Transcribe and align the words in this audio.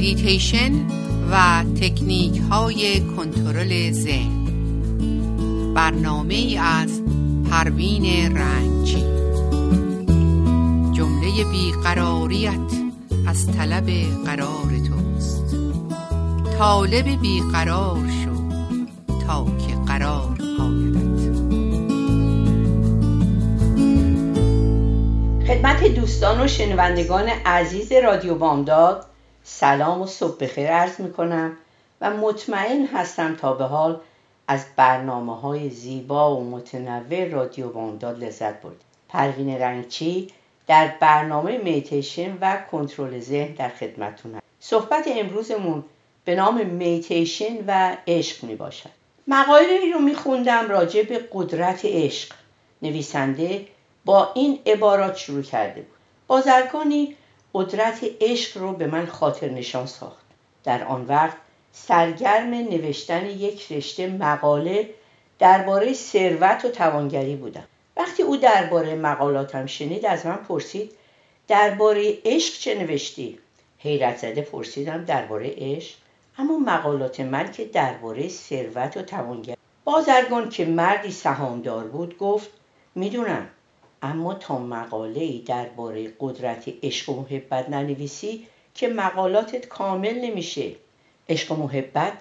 مدیتیشن 0.00 0.72
و 1.30 1.64
تکنیک 1.80 2.40
های 2.50 3.00
کنترل 3.00 3.92
ذهن. 3.92 4.44
برنامه 5.74 6.60
از 6.62 7.02
پروین 7.50 8.36
رنجی. 8.36 9.04
جمله 10.92 11.44
بیقراریت 11.50 12.52
از 13.26 13.46
طلب 13.46 13.90
قرار 14.26 14.70
توست. 14.88 15.56
طالب 16.58 17.20
بیقرار 17.20 18.08
شو 18.24 18.30
تا 19.26 19.44
که 19.44 19.74
قرار 19.86 20.38
آیدت. 20.60 21.30
خدمت 25.46 25.84
دوستان 25.84 26.40
و 26.40 26.48
شنوندگان 26.48 27.28
عزیز 27.46 27.92
رادیو 27.92 28.34
بامداد 28.34 29.09
سلام 29.44 30.02
و 30.02 30.06
صبح 30.06 30.36
بخیر 30.44 30.68
عرض 30.68 31.00
می 31.00 31.12
کنم 31.12 31.56
و 32.00 32.10
مطمئن 32.10 32.86
هستم 32.86 33.36
تا 33.36 33.52
به 33.52 33.64
حال 33.64 34.00
از 34.48 34.64
برنامه 34.76 35.40
های 35.40 35.70
زیبا 35.70 36.36
و 36.36 36.50
متنوع 36.50 37.28
رادیو 37.28 37.68
بامداد 37.68 38.24
لذت 38.24 38.62
برد 38.62 38.84
پروین 39.08 39.58
رنگچی 39.58 40.28
در 40.66 40.94
برنامه 41.00 41.58
میتیشن 41.58 42.38
و 42.40 42.58
کنترل 42.70 43.20
ذهن 43.20 43.54
در 43.54 43.68
خدمتتون 43.68 44.34
هست 44.34 44.44
صحبت 44.60 45.04
امروزمون 45.06 45.84
به 46.24 46.34
نام 46.34 46.66
میتیشن 46.66 47.64
و 47.66 47.96
عشق 48.06 48.44
می 48.44 48.56
باشد 48.56 48.90
رو 49.92 49.98
می 50.00 50.14
خوندم 50.14 50.68
راجع 50.68 51.02
به 51.02 51.28
قدرت 51.32 51.80
عشق. 51.84 52.32
نویسنده 52.82 53.66
با 54.04 54.32
این 54.34 54.58
عبارات 54.66 55.16
شروع 55.16 55.42
کرده 55.42 55.80
بود. 55.80 55.96
بازرگانی 56.26 57.16
قدرت 57.54 58.00
عشق 58.20 58.58
رو 58.58 58.72
به 58.72 58.86
من 58.86 59.06
خاطر 59.06 59.48
نشان 59.48 59.86
ساخت. 59.86 60.24
در 60.64 60.84
آن 60.84 61.06
وقت 61.06 61.36
سرگرم 61.72 62.54
نوشتن 62.54 63.26
یک 63.26 63.72
رشته 63.72 64.06
مقاله 64.06 64.90
درباره 65.38 65.92
ثروت 65.92 66.64
و 66.64 66.68
توانگری 66.68 67.36
بودم. 67.36 67.64
وقتی 67.96 68.22
او 68.22 68.36
درباره 68.36 68.94
مقالاتم 68.94 69.66
شنید 69.66 70.06
از 70.06 70.26
من 70.26 70.36
پرسید 70.36 70.92
درباره 71.48 72.18
عشق 72.24 72.54
چه 72.54 72.74
نوشتی؟ 72.74 73.38
حیرت 73.78 74.16
زده 74.16 74.42
پرسیدم 74.42 75.04
درباره 75.04 75.54
عشق. 75.58 75.94
اما 76.38 76.58
مقالات 76.58 77.20
من 77.20 77.52
که 77.52 77.64
درباره 77.64 78.28
ثروت 78.28 78.96
و 78.96 79.02
توانگری. 79.02 79.56
بازرگان 79.84 80.50
که 80.50 80.64
مردی 80.64 81.10
سهامدار 81.10 81.84
بود 81.84 82.18
گفت 82.18 82.50
می‌دونم 82.94 83.48
اما 84.02 84.34
تا 84.34 84.58
مقاله 84.58 85.20
ای 85.20 85.38
درباره 85.38 86.12
قدرت 86.20 86.64
عشق 86.82 87.08
و 87.08 87.20
محبت 87.20 87.68
ننویسی 87.68 88.46
که 88.74 88.88
مقالاتت 88.88 89.66
کامل 89.66 90.14
نمیشه. 90.14 90.72
عشق 91.28 91.52
و 91.52 91.56
محبت 91.56 92.12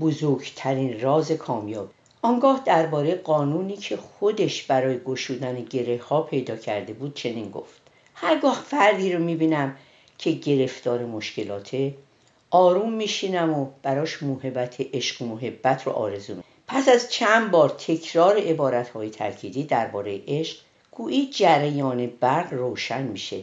بزرگترین 0.00 1.00
راز 1.00 1.32
کامیاب 1.32 1.90
آنگاه 2.22 2.62
درباره 2.64 3.14
قانونی 3.14 3.76
که 3.76 3.96
خودش 3.96 4.62
برای 4.62 4.98
گشودن 4.98 5.64
گره 5.64 6.00
ها 6.08 6.22
پیدا 6.22 6.56
کرده 6.56 6.92
بود 6.92 7.14
چنین 7.14 7.50
گفت. 7.50 7.80
هرگاه 8.14 8.64
فردی 8.66 9.12
رو 9.12 9.24
می‌بینم 9.24 9.76
که 10.18 10.30
گرفتار 10.30 11.04
مشکلاته 11.04 11.94
آروم 12.50 12.92
میشینم 12.92 13.54
و 13.54 13.70
براش 13.82 14.22
محبت 14.22 14.76
عشق 14.80 15.22
و 15.22 15.26
محبت 15.26 15.86
رو 15.86 15.92
آرزو 15.92 16.34
پس 16.66 16.88
از 16.88 17.10
چند 17.10 17.50
بار 17.50 17.68
تکرار 17.68 18.38
عبارت 18.38 18.88
های 18.88 19.10
ترکیدی 19.10 19.64
درباره 19.64 20.20
عشق 20.28 20.56
گویی 20.98 21.26
جریان 21.26 22.06
برق 22.06 22.52
روشن 22.52 23.02
میشه 23.02 23.42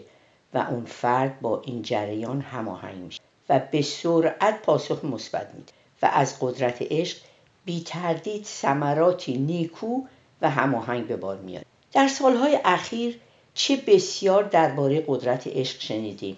و 0.53 0.57
اون 0.57 0.85
فرد 0.85 1.41
با 1.41 1.61
این 1.65 1.81
جریان 1.81 2.41
هماهنگ 2.41 2.97
میشه 2.97 3.21
و 3.49 3.59
به 3.71 3.81
سرعت 3.81 4.61
پاسخ 4.61 5.05
مثبت 5.05 5.53
میده 5.53 5.73
و 6.01 6.09
از 6.13 6.37
قدرت 6.41 6.81
عشق 6.81 7.17
بی 7.65 7.81
تردید 7.83 8.45
ثمراتی 8.45 9.37
نیکو 9.37 10.01
و 10.41 10.49
هماهنگ 10.49 11.07
به 11.07 11.15
بار 11.15 11.38
میاد 11.38 11.65
در 11.94 12.07
سالهای 12.07 12.59
اخیر 12.65 13.19
چه 13.53 13.75
بسیار 13.75 14.44
درباره 14.44 15.03
قدرت 15.07 15.47
عشق 15.47 15.81
شنیدیم. 15.81 16.38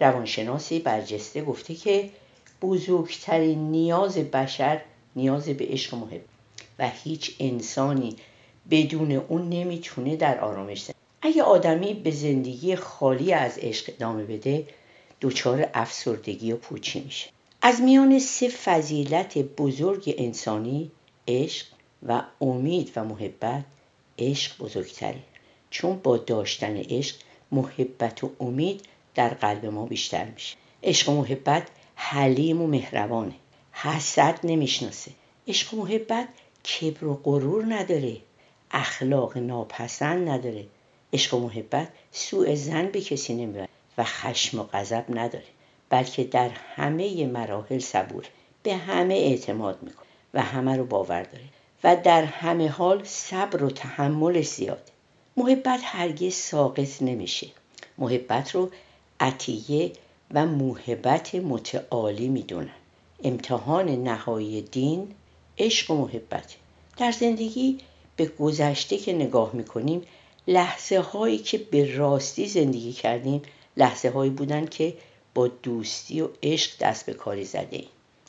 روانشناسی 0.00 0.78
برجسته 0.78 1.44
گفته 1.44 1.74
که 1.74 2.10
بزرگترین 2.62 3.70
نیاز 3.70 4.18
بشر 4.18 4.80
نیاز 5.16 5.48
به 5.48 5.66
عشق 5.68 5.94
و 5.94 5.96
محبت 5.96 6.20
و 6.78 6.88
هیچ 6.88 7.36
انسانی 7.40 8.16
بدون 8.70 9.12
اون 9.12 9.48
نمی‌تونه 9.48 10.16
در 10.16 10.40
آرامش 10.40 10.80
زندگی 10.80 10.98
اگه 11.22 11.42
آدمی 11.42 11.94
به 11.94 12.10
زندگی 12.10 12.76
خالی 12.76 13.32
از 13.32 13.58
عشق 13.58 13.92
ادامه 13.94 14.24
بده 14.24 14.66
دچار 15.20 15.68
افسردگی 15.74 16.52
و 16.52 16.56
پوچی 16.56 17.00
میشه. 17.00 17.28
از 17.62 17.80
میان 17.80 18.18
سه 18.18 18.48
فضیلت 18.48 19.38
بزرگ 19.38 20.14
انسانی 20.18 20.90
عشق 21.28 21.66
و 22.06 22.22
امید 22.40 22.92
و 22.96 23.04
محبت 23.04 23.64
عشق 24.18 24.58
بزرگتره. 24.58 25.22
چون 25.70 25.96
با 25.96 26.16
داشتن 26.16 26.76
عشق 26.76 27.16
محبت 27.52 28.24
و 28.24 28.30
امید 28.40 28.80
در 29.14 29.28
قلب 29.28 29.66
ما 29.66 29.86
بیشتر 29.86 30.24
میشه. 30.24 30.56
عشق 30.82 31.08
و 31.08 31.12
محبت 31.12 31.68
حلیم 31.94 32.62
و 32.62 32.66
مهربانه. 32.66 33.34
حسد 33.72 34.40
نمی‌شناسه. 34.44 35.10
عشق 35.48 35.74
و 35.74 35.76
محبت 35.76 36.28
کبر 36.64 37.04
و 37.04 37.20
غرور 37.24 37.74
نداره. 37.74 38.16
اخلاق 38.72 39.38
ناپسند 39.38 40.28
نداره. 40.28 40.66
عشق 41.12 41.34
و 41.34 41.40
محبت 41.40 41.88
سوء 42.12 42.54
زن 42.54 42.86
به 42.86 43.00
کسی 43.00 43.34
نمی‌بره 43.34 43.68
و 43.98 44.04
خشم 44.04 44.60
و 44.60 44.62
غضب 44.62 45.04
نداره. 45.08 45.44
بلکه 45.90 46.24
در 46.24 46.48
همه 46.48 47.26
مراحل 47.26 47.78
صبور 47.78 48.24
به 48.62 48.76
همه 48.76 49.14
اعتماد 49.14 49.82
می‌کنه 49.82 50.06
و 50.34 50.42
همه 50.42 50.76
رو 50.76 50.84
باور 50.84 51.22
داره. 51.22 51.44
و 51.84 51.96
در 51.96 52.24
همه 52.24 52.68
حال 52.68 53.04
صبر 53.04 53.64
و 53.64 53.70
تحمل 53.70 54.42
زیاده 54.42 54.92
محبت 55.36 55.80
هرگز 55.82 56.34
ساقط 56.34 57.02
نمیشه. 57.02 57.46
محبت 57.98 58.54
رو 58.54 58.70
عطیه 59.20 59.92
و 60.30 60.46
موهبت 60.46 61.34
متعالی 61.34 62.28
می‌دونن 62.28 62.74
امتحان 63.24 63.88
نهایی 63.88 64.62
دین 64.62 65.14
عشق 65.58 65.90
و 65.90 65.94
محبت. 65.94 66.56
در 66.96 67.12
زندگی 67.12 67.78
به 68.22 68.28
گذشته 68.28 68.96
که 68.96 69.12
نگاه 69.12 69.50
می‌کنیم 69.54 70.02
لحظه 70.48 71.00
هایی 71.00 71.38
که 71.38 71.58
به 71.58 71.96
راستی 71.96 72.48
زندگی 72.48 72.92
کردیم 72.92 73.42
لحظه 73.76 74.10
هایی 74.10 74.30
بودن 74.30 74.66
که 74.66 74.94
با 75.34 75.48
دوستی 75.48 76.20
و 76.20 76.28
عشق 76.42 76.70
دست 76.80 77.06
به 77.06 77.12
کاری 77.12 77.44
زده 77.44 77.76
ایم. 77.76 77.88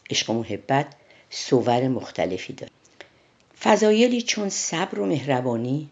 عشق 0.10 0.30
و 0.30 0.34
محبت 0.34 0.88
صور 1.30 1.88
مختلفی 1.88 2.54
داره. 2.54 2.72
فضایلی 3.62 4.22
چون 4.22 4.50
صبر 4.50 5.00
و 5.00 5.06
مهربانی 5.06 5.90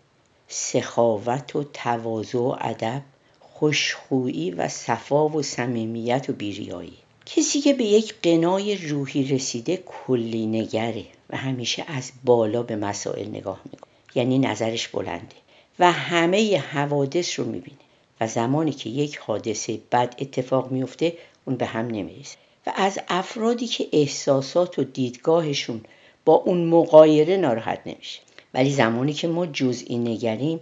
سخاوت 0.48 1.56
و 1.56 1.64
تواضع 1.64 2.38
و 2.38 2.56
ادب 2.62 3.02
خوشخویی 3.40 4.52
و 4.52 4.68
صفا 4.68 5.30
و 5.30 5.42
صمیمیت 5.42 6.26
و 6.30 6.34
بیریایی. 6.34 6.98
کسی 7.26 7.62
که 7.62 7.74
به 7.74 7.84
یک 7.84 8.16
قنای 8.24 8.88
روحی 8.88 9.24
رسیده 9.24 9.78
کلی 9.78 10.46
نگره 10.46 11.06
و 11.30 11.38
همیشه 11.38 11.84
از 11.88 12.12
بالا 12.24 12.64
به 12.64 12.76
مسائل 12.76 13.28
نگاه 13.28 13.62
می‌کنه. 13.72 13.91
یعنی 14.16 14.40
نظرش 14.40 14.88
بلنده 14.88 15.36
و 15.80 15.92
همه 15.92 16.58
حوادث 16.58 17.40
رو 17.40 17.46
می‌بینه 17.46 17.78
و 18.22 18.28
زمانی 18.28 18.72
که 18.72 18.90
یک 18.90 19.18
حادثه 19.18 19.80
بد 19.92 20.16
اتفاق 20.20 20.72
میفته 20.72 21.14
اون 21.46 21.56
به 21.56 21.66
هم 21.66 21.88
نمیریزه 21.88 22.36
و 22.68 22.74
از 22.76 23.00
افرادی 23.08 23.68
که 23.68 23.88
احساسات 23.94 24.80
و 24.80 24.84
دیدگاهشون 24.84 25.82
با 26.26 26.34
اون 26.34 26.66
مقایره 26.66 27.38
ناراحت 27.38 27.82
نمیشه. 27.86 28.20
ولی 28.54 28.72
زمانی 28.72 29.14
که 29.14 29.28
ما 29.28 29.46
جزئی 29.46 29.98
نگریم 29.98 30.60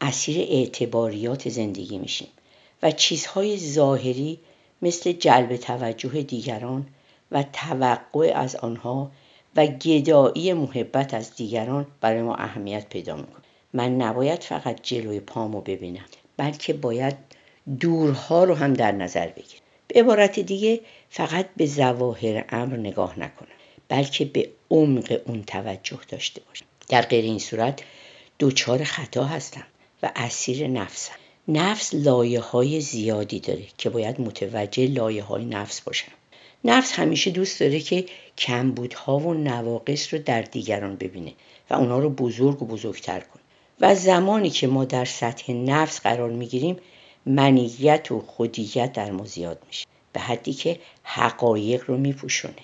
اسیر 0.00 0.38
اعتباریات 0.50 1.48
زندگی 1.48 1.98
میشیم 1.98 2.28
و 2.82 2.90
چیزهای 2.90 3.58
ظاهری 3.58 4.38
مثل 4.82 5.12
جلب 5.12 5.56
توجه 5.56 6.22
دیگران 6.22 6.86
و 7.32 7.44
توقع 7.52 8.32
از 8.34 8.56
آنها 8.56 9.10
و 9.56 9.66
گدایی 9.66 10.52
محبت 10.52 11.14
از 11.14 11.36
دیگران 11.36 11.86
برای 12.00 12.22
ما 12.22 12.34
اهمیت 12.34 12.88
پیدا 12.88 13.16
می‌کنه. 13.16 13.42
من 13.72 13.96
نباید 13.96 14.42
فقط 14.42 14.80
جلوی 14.82 15.20
پامو 15.20 15.60
ببینم 15.60 16.04
بلکه 16.36 16.72
باید 16.72 17.16
دورها 17.80 18.44
رو 18.44 18.54
هم 18.54 18.74
در 18.74 18.92
نظر 18.92 19.26
بگیرم. 19.26 19.62
به 19.88 20.00
عبارت 20.00 20.40
دیگه 20.40 20.80
فقط 21.10 21.46
به 21.56 21.66
ظواهر 21.66 22.44
امر 22.48 22.76
نگاه 22.76 23.18
نکنم 23.18 23.48
بلکه 23.88 24.24
به 24.24 24.48
عمق 24.70 25.20
اون 25.26 25.42
توجه 25.42 25.98
داشته 26.08 26.42
باشم. 26.48 26.64
در 26.88 27.02
غیر 27.02 27.24
این 27.24 27.38
صورت 27.38 27.82
دوچار 28.38 28.84
خطا 28.84 29.24
هستم 29.24 29.66
و 30.02 30.10
اسیر 30.16 30.66
نفسم. 30.66 31.12
نفس 31.48 31.94
لایه 31.94 32.40
های 32.40 32.80
زیادی 32.80 33.40
داره 33.40 33.64
که 33.78 33.90
باید 33.90 34.20
متوجه 34.20 34.86
لایه 34.86 35.22
های 35.22 35.44
نفس 35.44 35.80
باشم. 35.80 36.12
نفس 36.64 36.92
همیشه 36.92 37.30
دوست 37.30 37.60
داره 37.60 37.80
که 37.80 38.04
کمبودها 38.38 39.18
و 39.18 39.34
نواقص 39.34 40.14
رو 40.14 40.20
در 40.20 40.42
دیگران 40.42 40.96
ببینه 40.96 41.32
و 41.70 41.74
اونا 41.74 41.98
رو 41.98 42.10
بزرگ 42.10 42.62
و 42.62 42.66
بزرگتر 42.66 43.20
کنه. 43.20 43.42
و 43.80 43.94
زمانی 43.94 44.50
که 44.50 44.66
ما 44.66 44.84
در 44.84 45.04
سطح 45.04 45.52
نفس 45.52 46.00
قرار 46.00 46.30
می‌گیریم 46.30 46.76
منیت 47.26 48.12
و 48.12 48.20
خودیت 48.20 48.92
در 48.92 49.10
ما 49.10 49.24
زیاد 49.24 49.62
میشه. 49.66 49.86
به 50.12 50.20
حدی 50.20 50.52
که 50.52 50.78
حقایق 51.02 51.84
رو 51.86 51.96
میپوشونه. 51.96 52.54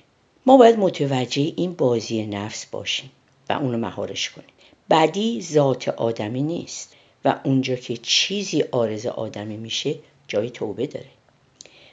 ما 0.46 0.56
باید 0.56 0.78
متوجه 0.78 1.52
این 1.56 1.72
بازی 1.72 2.26
نفس 2.26 2.66
باشیم 2.66 3.10
و 3.50 3.52
اونو 3.52 3.78
مهارش 3.78 4.30
کنیم. 4.30 4.48
بدی 4.90 5.42
ذات 5.42 5.88
آدمی 5.88 6.42
نیست 6.42 6.94
و 7.24 7.40
اونجا 7.44 7.76
که 7.76 7.96
چیزی 7.96 8.62
آرز 8.62 9.06
آدمی 9.06 9.56
میشه 9.56 9.94
جای 10.28 10.50
توبه 10.50 10.86
داره. 10.86 11.08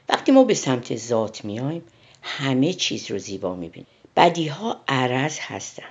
وقتی 0.10 0.32
ما 0.32 0.44
به 0.44 0.54
سمت 0.54 0.96
ذات 0.96 1.46
میایم 1.46 1.84
همه 2.28 2.74
چیز 2.74 3.12
رو 3.12 3.18
زیبا 3.18 3.56
می‌بینیم 3.56 3.88
بدی 4.16 4.48
ها 4.48 4.82
عرض 4.88 5.38
هستن 5.42 5.84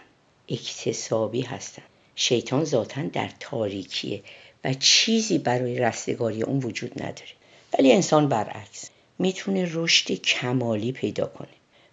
اکتسابی 0.48 1.40
هستن. 1.40 1.82
شیطان 2.16 2.64
ذاتا 2.64 3.02
در 3.02 3.30
تاریکیه 3.40 4.22
و 4.64 4.74
چیزی 4.74 5.38
برای 5.38 5.78
رستگاری 5.78 6.42
اون 6.42 6.58
وجود 6.58 7.02
نداره. 7.02 7.30
ولی 7.78 7.92
انسان 7.92 8.28
برعکس 8.28 8.90
می‌تونه 9.18 9.68
رشد 9.72 10.12
کمالی 10.12 10.92
پیدا 10.92 11.26
کنه 11.26 11.48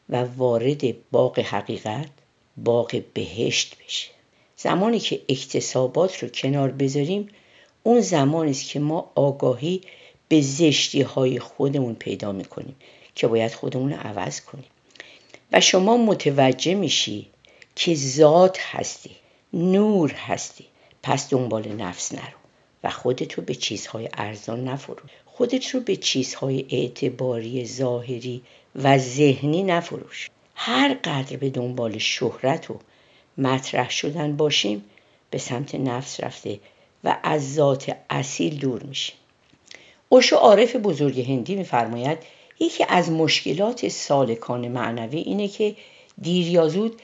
و 0.10 0.24
وارد 0.24 1.10
باغ 1.12 1.40
حقیقت 1.40 2.10
باغ 2.58 3.02
بهشت 3.14 3.76
بشه. 3.86 4.08
زمانی 4.58 5.00
که 5.00 5.22
اکتسابات 5.30 6.24
رو 6.24 6.30
کنار 6.30 6.72
بذاریم 6.72 7.28
اون 7.84 8.02
زمانی 8.02 8.52
است 8.52 8.70
که 8.70 8.80
ما 8.80 9.12
آگاهی 9.16 9.82
به 10.28 10.42
زشتی 10.42 11.02
های 11.02 11.40
خودمون 11.40 11.96
پیدا 11.96 12.32
می‌کنیم. 12.32 12.76
که 13.16 13.28
باید 13.28 13.54
خودمون 13.54 13.94
رو 13.94 14.00
عوض 14.00 14.42
کنیم. 14.42 14.66
و 15.52 15.62
شما 15.62 15.98
متوجه 15.98 16.76
میشی 16.76 17.28
که 17.76 17.96
ذات 17.96 18.58
هستی 18.62 19.16
نور 19.54 20.12
هستی. 20.12 20.66
پس 21.04 21.30
دنبال 21.30 21.68
نفس 21.68 22.14
نرو 22.14 22.38
و 22.84 22.90
خودت 22.90 23.34
رو 23.34 23.44
به 23.44 23.56
چیزهای 23.56 24.10
ارزان 24.14 24.64
نفروش 24.64 25.12
خودت 25.26 25.70
رو 25.70 25.80
به 25.80 25.96
چیزهای 25.96 26.66
اعتباری 26.70 27.66
ظاهری 27.66 28.44
و 28.76 28.98
ذهنی 28.98 29.64
نفروش. 29.64 30.30
هر 30.56 30.94
قدر 31.04 31.38
به 31.38 31.50
دنبال 31.50 31.98
شهرت 31.98 32.72
و 32.72 32.80
مطرح 33.38 33.90
شدن 33.90 34.38
باشیم 34.38 34.86
به 35.30 35.38
سمت 35.38 35.76
نفس 35.76 36.20
رفته 36.20 36.60
و 37.04 37.18
از 37.24 37.54
ذات 37.54 37.98
اصیل 38.10 38.60
دور 38.60 38.84
میشیم. 38.84 39.16
اوشو 40.10 40.36
عارف 40.36 40.76
بزرگ 40.76 41.20
هندی 41.20 41.56
میفرماید 41.56 42.18
یکی 42.62 42.86
از 42.90 43.12
مشکلات 43.12 43.88
سالکان 43.88 44.68
معنوی 44.68 45.20
اینه 45.20 45.48
که 45.48 45.76
دیر 46.22 46.48
یا 46.48 46.68
زود 46.68 47.02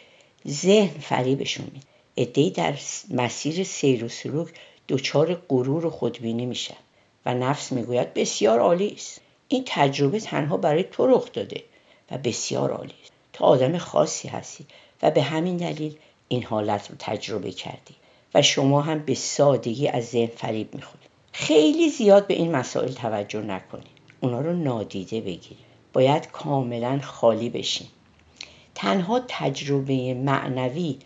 ذهن 0.47 0.99
فریبشون 0.99 1.65
میده 1.65 1.85
ادهی 2.17 2.49
در 2.49 2.73
مسیر 3.09 3.63
سیر 3.63 4.03
و 4.03 4.07
سلوک 4.07 4.49
دچار 4.89 5.33
غرور 5.49 5.85
و 5.85 5.89
خودبینی 5.89 6.45
میشن 6.45 6.77
و 7.25 7.33
نفس 7.33 7.71
می‌گوید 7.71 8.13
بسیار 8.13 8.59
عالی 8.59 8.89
است. 8.89 9.21
این 9.47 9.63
تجربه 9.65 10.19
تنها 10.19 10.57
برای 10.57 10.83
تو 10.83 11.07
رخ 11.07 11.31
داده 11.33 11.63
و 12.11 12.17
بسیار 12.17 12.71
عالی 12.71 12.93
است. 13.03 13.11
تو 13.33 13.45
آدم 13.45 13.77
خاصی 13.77 14.27
هستی 14.27 14.65
و 15.03 15.11
به 15.11 15.21
همین 15.21 15.57
دلیل 15.57 15.95
این 16.27 16.43
حالت 16.43 16.89
رو 16.89 16.95
تجربه 16.99 17.51
کردی 17.51 17.95
و 18.33 18.41
شما 18.41 18.81
هم 18.81 18.99
به 18.99 19.13
سادگی 19.13 19.87
از 19.87 20.05
ذهن 20.05 20.27
فریب 20.35 20.75
می‌خورید 20.75 21.09
خیلی 21.31 21.89
زیاد 21.89 22.27
به 22.27 22.33
این 22.33 22.51
مسائل 22.55 22.91
توجه 22.91 23.41
نکنید 23.41 23.96
اونا 24.21 24.41
رو 24.41 24.53
نادیده 24.53 25.21
بگیرید 25.21 25.67
باید 25.93 26.31
کاملا 26.31 26.99
خالی 27.03 27.49
بشین 27.49 27.87
تنها 28.75 29.21
تجربه 29.27 30.13
معنوی 30.13 30.97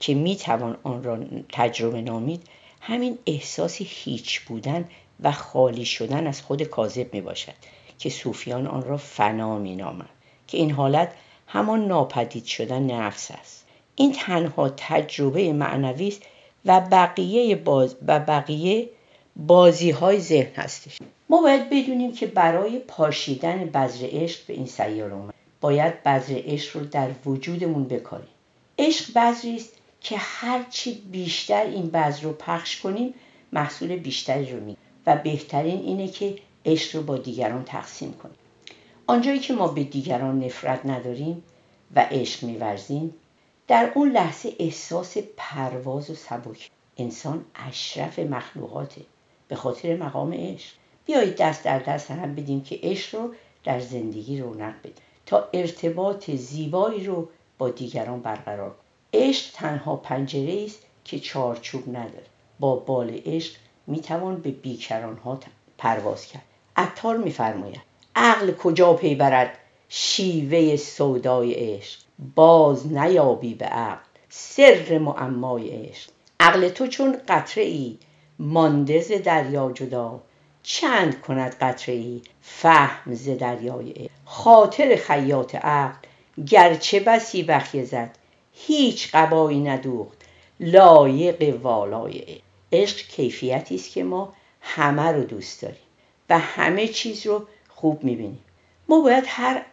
که 0.00 0.14
می‌توان 0.14 0.76
آن 0.82 1.02
را 1.02 1.18
تجربه 1.52 2.00
نامید 2.00 2.42
همین 2.80 3.18
احساس 3.26 3.76
هیچ 3.80 4.40
بودن 4.40 4.88
و 5.20 5.32
خالی 5.32 5.84
شدن 5.84 6.26
از 6.26 6.42
خود 6.42 6.62
کاذب 6.62 7.14
می 7.14 7.20
باشد 7.20 7.54
که 7.98 8.10
صوفیان 8.10 8.66
آن 8.66 8.82
را 8.82 8.96
فنا 8.96 9.58
می 9.58 9.76
نامند 9.76 10.08
که 10.46 10.58
این 10.58 10.70
حالت 10.70 11.12
همان 11.46 11.86
ناپدید 11.86 12.44
شدن 12.44 12.82
نفس 12.82 13.30
است. 13.30 13.66
این 13.96 14.12
تنها 14.12 14.68
تجربه 14.68 15.52
معنوی 15.52 16.08
است 16.08 16.22
و 16.64 16.80
بقیه 16.80 17.56
باز 17.56 17.96
و 18.06 18.20
بقیه 18.20 18.88
بازی 19.36 19.90
های 19.90 20.20
ذهن 20.20 20.54
هستش. 20.54 20.98
ما 21.28 21.42
باید 21.42 21.70
بدونیم 21.70 22.12
که 22.12 22.26
برای 22.26 22.78
پاشیدن 22.78 23.64
بذر 23.64 24.06
عشق 24.10 24.46
به 24.46 24.54
این 24.54 24.66
سیاره 24.66 25.14
اومد. 25.14 25.34
باید 25.60 26.02
بذر 26.02 26.40
عشق 26.44 26.76
رو 26.76 26.86
در 26.86 27.10
وجودمون 27.26 27.84
بکاریم. 27.84 28.28
عشق 28.78 29.18
بذری 29.18 29.56
است 29.56 29.72
که 30.00 30.16
هرچی 30.18 31.02
بیشتر 31.12 31.62
این 31.62 31.90
بذر 31.90 32.22
رو 32.22 32.32
پخش 32.32 32.80
کنیم 32.80 33.14
محصول 33.52 33.96
بیشتری 33.96 34.52
رو 34.52 34.60
می 34.60 34.76
و 35.06 35.16
بهترین 35.16 35.80
اینه 35.80 36.08
که 36.08 36.36
عشق 36.66 36.96
رو 36.96 37.02
با 37.02 37.16
دیگران 37.16 37.64
تقسیم 37.64 38.12
کنیم. 38.12 38.36
آنجایی 39.06 39.38
که 39.38 39.54
ما 39.54 39.68
به 39.68 39.84
دیگران 39.84 40.44
نفرت 40.44 40.86
نداریم 40.86 41.42
و 41.94 42.06
عشق 42.10 42.44
میورزیم 42.44 43.14
در 43.68 43.92
اون 43.94 44.10
لحظه 44.10 44.52
احساس 44.58 45.16
پرواز 45.36 46.10
و 46.10 46.14
سبک. 46.14 46.70
انسان 46.96 47.44
اشرف 47.54 48.18
مخلوقاته. 48.18 49.00
به 49.50 49.56
خاطر 49.56 49.96
مقام 49.96 50.32
عشق. 50.32 50.72
بیایید 51.06 51.36
دست 51.36 51.64
در 51.64 51.78
دست 51.78 52.10
هم 52.10 52.34
بدیم 52.34 52.62
که 52.62 52.78
عشق 52.82 53.14
رو 53.14 53.34
در 53.64 53.80
زندگی 53.80 54.40
رونق 54.40 54.78
بدیم. 54.78 54.92
تا 55.26 55.48
ارتباط 55.52 56.30
زیبایی 56.30 57.04
رو 57.04 57.28
با 57.58 57.70
دیگران 57.70 58.20
برقرار 58.20 58.74
عشق 59.12 59.50
تنها 59.54 59.96
پنجره 59.96 60.64
است 60.64 60.78
که 61.04 61.18
چارچوب 61.18 61.88
نداره. 61.88 62.26
با 62.60 62.76
بال 62.76 63.20
عشق 63.26 63.54
می‌توان 63.86 64.36
به 64.36 64.50
بیکران 64.50 65.16
ها 65.16 65.38
پرواز 65.78 66.26
کرد. 66.26 66.42
عطار 66.76 67.16
میفرماید 67.16 67.80
عقل 68.16 68.52
کجا 68.52 68.94
پی 68.94 69.14
برد 69.14 69.58
شیوه 69.88 70.76
سودای 70.76 71.54
عشق؟ 71.54 72.00
باز 72.34 72.92
نیابی 72.92 73.54
به 73.54 73.64
عقل 73.64 74.04
سر 74.28 74.98
معمای 74.98 75.70
عشق. 75.70 76.10
عقل 76.40 76.68
تو 76.68 76.86
چون 76.86 77.16
قطره 77.28 77.64
ای 77.64 77.98
مانده 78.42 79.00
ز 79.00 79.12
دریا 79.12 79.72
جدا 79.74 80.20
چند 80.62 81.20
کند 81.20 81.56
قطره 81.60 81.94
ای 81.94 82.22
فهم 82.42 83.14
ز 83.14 83.28
دریای 83.28 84.10
خاطر 84.24 84.96
خیاط 84.96 85.54
عقل 85.54 86.08
گرچه 86.46 87.00
بسی 87.00 87.42
بخیه 87.42 87.84
زد 87.84 88.18
هیچ 88.52 89.10
قبایی 89.14 89.60
ندوخت 89.60 90.18
لایق 90.60 91.56
والای 91.62 92.40
عشق. 92.72 93.08
کیفیتی 93.08 93.74
است 93.74 93.90
که 93.90 94.04
ما 94.04 94.32
همه 94.60 95.06
رو 95.12 95.24
دوست 95.24 95.62
داریم 95.62 95.78
و 96.30 96.38
همه 96.38 96.88
چیز 96.88 97.26
رو 97.26 97.46
خوب 97.68 98.04
می‌بینیم. 98.04 98.44
ما 98.88 99.00
باید 99.00 99.24
هر 99.26 99.64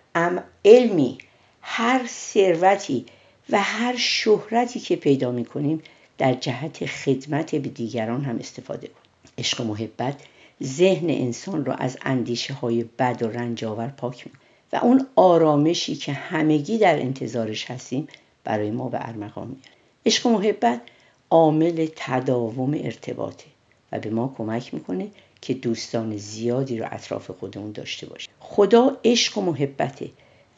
علمی 0.65 1.17
هر 1.61 2.05
ثروتی 2.07 3.05
و 3.49 3.61
هر 3.61 3.95
شهرتی 3.97 4.79
که 4.79 4.95
پیدا 4.95 5.31
می‌کنیم 5.31 5.83
در 6.17 6.33
جهت 6.33 6.85
خدمت 6.85 7.55
به 7.55 7.69
دیگران 7.69 8.21
هم 8.23 8.39
استفاده 8.39 8.87
کنیم 8.87 9.33
عشق 9.37 9.61
و 9.61 9.63
محبت 9.63 10.21
ذهن 10.63 11.09
انسان 11.09 11.65
را 11.65 11.73
از 11.73 11.97
اندیشه 12.01 12.53
های 12.53 12.83
بد 12.83 13.23
و 13.23 13.27
رنجاور 13.27 13.87
پاک 13.87 14.27
می 14.27 14.33
و 14.73 14.75
اون 14.75 15.07
آرامشی 15.15 15.95
که 15.95 16.13
همگی 16.13 16.77
در 16.77 16.99
انتظارش 16.99 17.71
هستیم 17.71 18.07
برای 18.43 18.71
ما 18.71 18.89
به 18.89 19.07
ارمغان 19.07 19.47
میاره 19.47 19.71
عشق 20.05 20.25
و 20.25 20.29
محبت 20.29 20.81
عامل 21.29 21.87
تداوم 21.95 22.73
ارتباطه 22.73 23.45
و 23.91 23.99
به 23.99 24.09
ما 24.09 24.33
کمک 24.37 24.73
می‌کنه 24.73 25.07
که 25.41 25.53
دوستان 25.53 26.17
زیادی 26.17 26.79
رو 26.79 26.87
اطراف 26.91 27.31
خودمون 27.31 27.71
داشته 27.71 28.05
باشیم. 28.07 28.29
خدا 28.39 28.97
عشق 29.05 29.37
و 29.37 29.41
محبته 29.41 30.09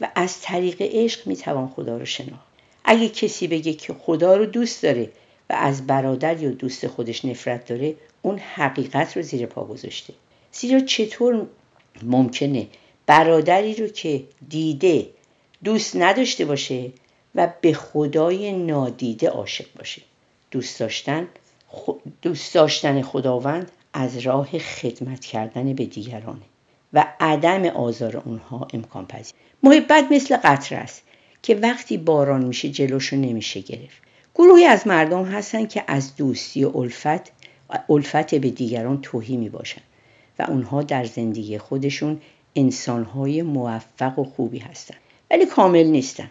و 0.02 0.08
از 0.16 0.42
طریق 0.42 0.78
عشق 0.80 1.28
می‌توان 1.28 1.68
خدا 1.68 1.98
رو 1.98 2.06
شناخت. 2.06 2.48
اگه 2.84 3.10
کسی 3.10 3.48
بگه 3.48 3.74
که 3.74 3.94
خدا 3.94 4.36
رو 4.36 4.46
دوست 4.46 4.84
داره 4.84 5.10
و 5.50 5.54
از 5.54 5.88
برادر 5.88 6.42
یا 6.42 6.52
دوست 6.52 6.88
خودش 6.88 7.26
نفرت 7.26 7.66
داره 7.66 7.96
اون 8.22 8.40
حقیقت 8.40 9.18
رو 9.18 9.24
زیر 9.24 9.46
پا 9.46 9.66
گذاشته. 9.66 10.14
زیرا 10.52 10.80
چطور 10.80 11.48
ممکنه 12.04 12.68
برادری 13.06 13.76
رو 13.76 13.88
که 13.88 14.24
دیده 14.50 15.10
دوست 15.64 15.96
نداشته 15.96 16.46
باشه 16.46 16.92
و 17.36 17.54
به 17.62 17.74
خدای 17.74 18.54
نادیده 18.54 19.30
عاشق 19.30 19.66
باشه؟ 19.78 20.02
دوست 20.52 20.80
داشتن 20.80 21.28
دوست 22.22 22.54
داشتن 22.54 23.02
خداوند 23.02 23.72
از 23.94 24.18
راه 24.18 24.60
خدمت 24.60 25.26
کردن 25.26 25.74
به 25.74 25.86
دیگرانه 25.86 26.42
و 26.94 27.06
عدم 27.20 27.66
آزار 27.66 28.18
اونها 28.18 28.68
امکان 28.74 29.06
پذیر 29.06 29.34
محبت 29.64 30.06
مثل 30.12 30.38
قطره 30.38 30.78
است 30.78 31.04
که 31.44 31.56
وقتی 31.56 31.98
باران 31.98 32.46
میشه 32.46 32.70
جلوشو 32.70 33.16
نمیشه 33.16 33.60
گرفت. 33.60 34.02
گروهی 34.40 34.66
از 34.66 34.88
مردم 34.88 35.26
هستن 35.26 35.66
که 35.66 35.84
از 35.88 36.16
دوستی 36.16 36.64
و 36.64 36.78
الفت 36.78 37.32
الفت 37.90 38.36
به 38.36 38.50
دیگران 38.50 39.02
توهی 39.02 39.38
می 39.38 39.50
باشن 39.50 39.82
و 40.40 40.46
اونها 40.50 40.84
در 40.84 41.06
زندگی 41.06 41.58
خودشون 41.58 42.22
انسانهای 42.56 43.42
موفق 43.42 44.20
و 44.20 44.24
خوبی 44.24 44.60
هستند 44.60 45.00
ولی 45.32 45.46
کامل 45.46 45.84
نیستن. 45.84 46.30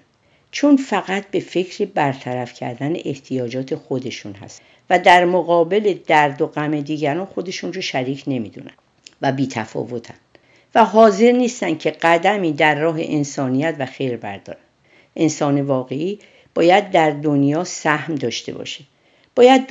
چون 0.50 0.76
فقط 0.76 1.26
به 1.30 1.40
فکر 1.40 1.84
برطرف 1.84 2.54
کردن 2.54 2.92
احتیاجات 3.04 3.74
خودشون 3.74 4.32
هست 4.32 4.62
و 4.90 4.98
در 4.98 5.24
مقابل 5.24 5.94
درد 6.06 6.42
و 6.42 6.46
غم 6.46 6.80
دیگران 6.80 7.26
خودشون 7.26 7.72
رو 7.72 7.80
شریک 7.80 8.24
نمی‌دونن 8.26 8.74
و 9.22 9.32
بی 9.32 9.46
تفاوتن 9.46 10.14
و 10.74 10.84
حاضر 10.84 11.32
نیستن 11.32 11.76
که 11.76 11.90
قدمی 11.90 12.52
در 12.52 12.74
راه 12.74 12.96
انسانیت 12.98 13.76
و 13.78 13.86
خیر 13.86 14.16
بردارن 14.16 14.60
انسان 15.16 15.60
واقعی 15.60 16.18
باید 16.58 16.90
در 16.90 17.10
دنیا 17.10 17.64
سهم 17.64 18.14
داشته 18.14 18.52
باشه. 18.52 18.84
باید 19.36 19.66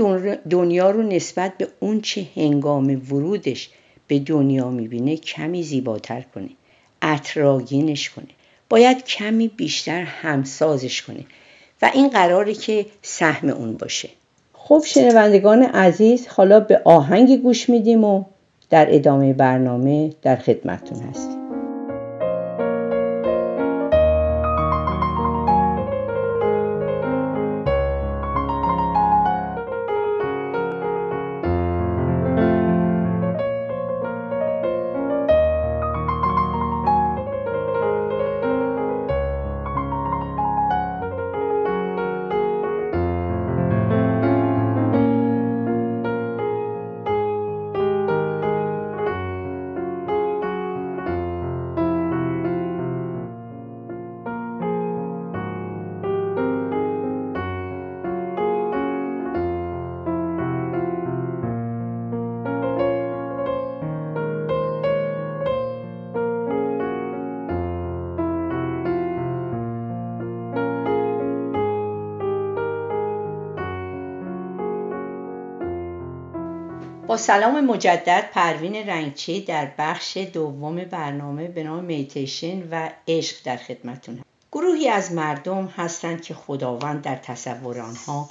دنیا 0.50 0.92
رو 0.92 1.04
نسبت 1.04 1.58
به 1.58 1.68
اون 1.80 2.02
چه 2.02 2.26
هنگام 2.36 3.02
ورودش 3.12 3.70
به 4.08 4.20
دنیا 4.20 4.70
می‌بینه 4.70 5.18
کمی 5.18 5.64
زیباتر 5.64 6.22
کنه 6.36 6.50
اطراگینش 7.02 8.10
کنه. 8.10 8.28
باید 8.70 9.06
کمی 9.06 9.48
بیشتر 9.48 10.02
همسازش 10.02 11.02
کنه 11.02 11.26
و 11.82 11.92
این 11.94 12.10
قراره 12.10 12.54
که 12.54 12.86
سهم 13.02 13.50
اون 13.50 13.74
باشه. 13.74 14.10
خب 14.54 14.84
شنوندگان 14.86 15.64
عزیز 15.64 16.28
حالا 16.28 16.60
به 16.60 16.82
آهنگ 16.86 17.42
گوش 17.42 17.70
میدیم 17.70 18.04
و 18.04 18.24
در 18.70 18.96
ادامه 18.96 19.34
برنامه 19.34 20.14
در 20.22 20.36
خدمتتون 20.36 21.00
هستیم. 21.00 21.37
سلام 77.18 77.66
مجدد 77.66 78.30
پروین 78.34 78.76
رنگچی 78.76 79.42
در 79.42 79.72
بخش 79.78 80.18
دوم 80.18 80.76
برنامه 80.76 81.48
به 81.48 81.64
نام 81.64 81.84
میتیشن 81.84 82.68
و 82.72 82.90
عشق 83.08 83.36
در 83.44 83.58
خدمتون 83.58 84.20
گروهی 84.52 84.90
از 84.90 85.12
مردم 85.12 85.66
هستند 85.66 86.22
که 86.22 86.34
خداوند 86.34 87.02
در 87.02 87.16
تصور 87.16 87.80
آنها 87.80 88.30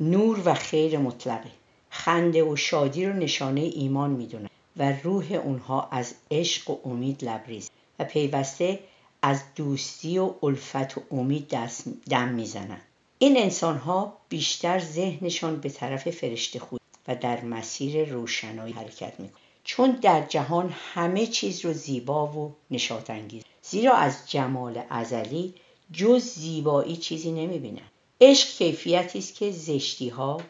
نور 0.00 0.42
و 0.44 0.54
خیر 0.54 0.98
مطلقه. 0.98 1.50
خنده 1.90 2.44
و 2.44 2.56
شادی 2.56 3.06
رو 3.06 3.12
نشانه 3.12 3.60
ایمان 3.60 4.10
می‌دونن 4.10 4.48
و 4.76 4.92
روح 5.02 5.32
اونها 5.44 5.88
از 5.92 6.14
عشق 6.30 6.70
و 6.70 6.78
امید 6.84 7.24
لبریز 7.24 7.70
و 7.98 8.04
پیوسته 8.04 8.78
از 9.22 9.40
دوستی 9.56 10.18
و 10.18 10.34
الفت 10.42 10.98
و 10.98 11.02
امید 11.10 11.48
دست 11.48 11.84
دم 12.10 12.28
می‌زنن. 12.28 12.80
این 13.18 13.36
انسان 13.36 13.76
ها 13.78 14.16
بیشتر 14.28 14.78
ذهنشان 14.78 15.56
به 15.56 15.68
طرف 15.68 16.10
فرشته 16.10 16.58
خود 16.58 16.80
و 17.08 17.16
در 17.16 17.40
مسیر 17.40 18.12
روشنایی 18.12 18.72
حرکت 18.72 19.20
می‌کنه. 19.20 19.40
چون 19.64 19.90
در 19.90 20.20
جهان 20.20 20.74
همه 20.94 21.26
چیز 21.26 21.64
رو 21.64 21.72
زیبا 21.72 22.26
و 22.26 22.54
نشاط 22.70 23.10
انگیز 23.10 23.42
زیرا 23.62 23.94
از 23.94 24.30
جمال 24.30 24.82
ازلی 24.90 25.54
جز 25.92 26.22
زیبایی 26.22 26.96
چیزی 26.96 27.32
نمی‌بینن 27.32 27.88
عشق 28.20 28.48
کیفیتی 28.48 29.18
است 29.18 29.34
که 29.34 29.50
زشتی 29.50 30.08
ها 30.08 30.40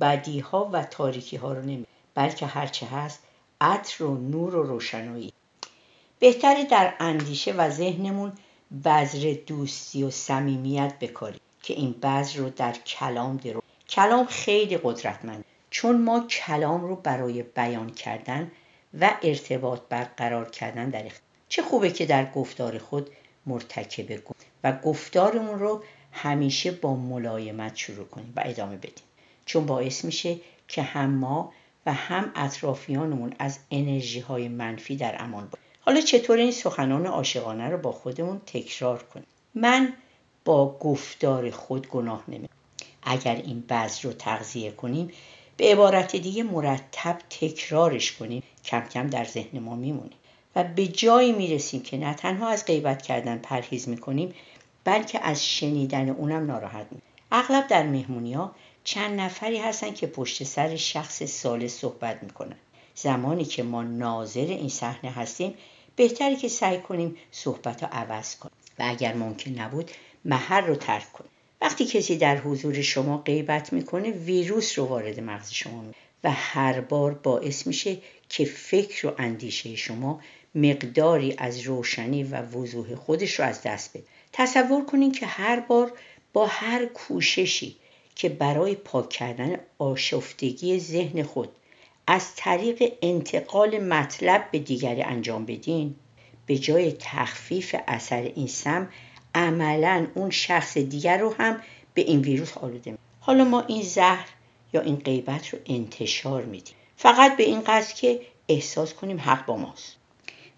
بدی 0.00 0.40
ها 0.40 0.70
و 0.72 0.82
تاریکی 0.82 1.36
ها 1.36 1.52
رو 1.52 1.62
نمی 1.62 1.86
بلکه 2.14 2.46
هرچه 2.46 2.86
هست 2.86 3.22
عطر 3.60 4.04
و 4.04 4.16
نور 4.18 4.54
و 4.54 4.62
روشنایی. 4.62 5.32
بهتره 6.18 6.64
در 6.64 6.94
اندیشه 7.00 7.52
و 7.52 7.70
ذهنمون 7.70 8.32
بذر 8.84 9.34
دوستی 9.46 10.02
و 10.02 10.10
صمیمیت 10.10 10.98
بکاریم 11.00 11.40
که 11.62 11.74
این 11.74 11.92
بذر 11.92 12.38
رو 12.38 12.50
در 12.50 12.72
کلام 12.72 13.36
درو 13.36 13.62
کلام 13.88 14.26
خیلی 14.26 14.78
قدرتمند 14.82 15.44
چون 15.70 16.02
ما 16.02 16.20
کلام 16.20 16.80
رو 16.80 16.96
برای 16.96 17.42
بیان 17.42 17.90
کردن 17.90 18.50
و 19.00 19.10
ارتباط 19.22 19.80
برقرار 19.88 20.50
کردن 20.50 20.90
در 20.90 21.04
چه 21.48 21.62
خوبه 21.62 21.90
که 21.90 22.06
در 22.06 22.30
گفتار 22.30 22.78
خود 22.78 23.10
مرتکب 23.46 24.24
گفت 24.24 24.46
و 24.64 24.72
گفتارمون 24.72 25.58
رو 25.58 25.82
همیشه 26.12 26.70
با 26.70 26.94
ملایمت 26.96 27.76
شروع 27.76 28.06
کنیم 28.06 28.32
و 28.36 28.42
ادامه 28.44 28.76
بدیم. 28.76 29.04
چون 29.46 29.66
باعث 29.66 30.04
میشه 30.04 30.36
که 30.68 30.82
هم 30.82 31.10
ما 31.10 31.52
و 31.86 31.92
هم 31.92 32.32
اطرافیانمون 32.34 33.34
از 33.38 33.58
انرژی 33.70 34.20
های 34.20 34.48
منفی 34.48 34.96
در 34.96 35.22
امان 35.22 35.44
باشیم. 35.44 35.64
حالا 35.80 36.00
چطور 36.00 36.38
این 36.38 36.52
سخنان 36.52 37.06
عاشقانه 37.06 37.68
رو 37.68 37.78
با 37.78 37.92
خودمون 37.92 38.40
تکرار 38.46 39.02
کنیم؟ 39.02 39.26
من 39.54 39.92
با 40.44 40.78
گفتار 40.78 41.50
خود 41.50 41.88
گناه 41.88 42.24
نمی 42.28 42.48
اگر 43.02 43.34
این 43.34 43.64
بعض 43.68 44.04
رو 44.04 44.12
تغذیه 44.12 44.70
کنیم 44.70 45.10
به 45.60 45.66
عبارت 45.66 46.16
دیگه 46.16 46.42
مرتب 46.42 47.18
تکرارش 47.30 48.12
کنیم. 48.12 48.42
کم 48.64 48.80
کم 48.80 49.06
در 49.06 49.24
ذهن 49.24 49.58
ما 49.58 49.76
میمونه. 49.76 50.10
و 50.56 50.64
به 50.64 50.86
جایی 50.86 51.32
می‌رسیم 51.32 51.82
که 51.82 51.96
نه 51.96 52.14
تنها 52.14 52.48
از 52.48 52.64
غیبت 52.64 53.02
کردن 53.02 53.38
پرهیز 53.38 53.88
می‌کنیم 53.88 54.34
بلکه 54.84 55.20
از 55.22 55.46
شنیدن 55.46 56.08
اونم 56.08 56.46
ناراحت 56.46 56.86
می 56.90 56.98
اغلب 57.32 57.66
در 57.66 57.82
مهمونی 57.82 58.32
ها 58.32 58.54
چند 58.84 59.20
نفری 59.20 59.58
هستن 59.58 59.94
که 59.94 60.06
پشت 60.06 60.44
سر 60.44 60.76
شخص 60.76 61.22
سال 61.22 61.68
صحبت 61.68 62.22
می‌کنن. 62.22 62.56
زمانی 62.94 63.44
که 63.44 63.62
ما 63.62 63.82
ناظر 63.82 64.40
این 64.40 64.68
صحنه 64.68 65.10
هستیم 65.10 65.54
بهتری 65.96 66.36
که 66.36 66.48
سعی 66.48 66.78
کنیم 66.78 67.16
صحبت 67.30 67.82
رو 67.82 67.88
عوض 67.92 68.36
کنیم. 68.36 68.54
و 68.78 68.82
اگر 68.86 69.14
ممکن 69.14 69.50
نبود 69.50 69.90
محل 70.24 70.66
رو 70.66 70.74
ترک 70.74 71.12
کنیم. 71.12 71.30
وقتی 71.60 71.84
کسی 71.84 72.16
در 72.16 72.36
حضور 72.36 72.82
شما 72.82 73.18
غیبت 73.18 73.72
می‌کنه 73.72 74.10
ویروس 74.10 74.78
رو 74.78 74.84
وارد 74.84 75.20
مغز 75.20 75.50
شما 75.50 75.82
می 75.82 75.92
و 76.24 76.30
هر 76.30 76.80
بار 76.80 77.14
باعث 77.14 77.66
میشه 77.66 77.96
که 78.28 78.44
فکر 78.44 79.06
و 79.06 79.12
اندیشه 79.18 79.76
شما 79.76 80.20
مقداری 80.54 81.34
از 81.38 81.60
روشنی 81.60 82.24
و 82.24 82.42
وضوح 82.42 82.94
خودش 82.94 83.40
رو 83.40 83.44
از 83.44 83.62
دست 83.62 83.96
بده. 83.96 84.06
تصور 84.32 84.84
کنین 84.84 85.12
که 85.12 85.26
هر 85.26 85.60
بار 85.60 85.92
با 86.32 86.46
هر 86.46 86.86
کوششی 86.86 87.76
که 88.14 88.28
برای 88.28 88.74
پاک 88.74 89.08
کردن 89.08 89.56
آشفتگی 89.78 90.80
ذهن 90.80 91.22
خود 91.22 91.48
از 92.06 92.34
طریق 92.36 92.92
انتقال 93.02 93.78
مطلب 93.78 94.50
به 94.50 94.58
دیگری 94.58 95.02
انجام 95.02 95.46
بدین 95.46 95.94
به 96.46 96.58
جای 96.58 96.92
تخفیف 96.92 97.76
اثر 97.88 98.22
این 98.22 98.46
سم 98.46 98.88
عملا 99.34 100.06
اون 100.14 100.30
شخص 100.30 100.78
دیگر 100.78 101.18
رو 101.18 101.34
هم 101.38 101.60
به 101.94 102.02
این 102.02 102.20
ویروس 102.20 102.58
آلوده 102.58 102.98
حالا 103.20 103.44
ما 103.44 103.60
این 103.60 103.82
زهر 103.82 104.28
یا 104.72 104.80
این 104.80 104.96
غیبت 104.96 105.48
رو 105.48 105.58
انتشار 105.66 106.44
میدیم. 106.44 106.74
فقط 106.96 107.36
به 107.36 107.42
این 107.42 107.60
قصد 107.60 107.94
که 107.94 108.20
احساس 108.48 108.94
کنیم 108.94 109.20
حق 109.20 109.46
با 109.46 109.56
ماست. 109.56 109.96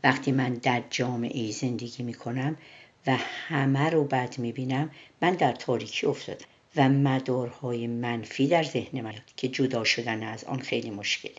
وقتی 0.04 0.32
من 0.32 0.54
در 0.54 0.82
جامعه 0.90 1.50
زندگی 1.50 2.02
می‌کنم 2.02 2.56
و 3.06 3.16
همه 3.48 3.90
رو 3.90 4.04
بد 4.04 4.38
می‌بینم 4.38 4.90
من 5.22 5.30
در 5.30 5.52
تاریکی 5.52 6.06
افتادم 6.06 6.44
و 6.76 6.88
مدارهای 6.88 7.86
منفی 7.86 8.46
در 8.46 8.62
ذهن 8.62 9.00
من 9.00 9.14
که 9.36 9.48
جدا 9.48 9.84
شدن 9.84 10.22
از 10.22 10.44
آن 10.44 10.58
خیلی 10.58 10.90
مشکله. 10.90 11.34